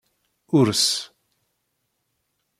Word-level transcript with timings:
Urss 0.59 0.89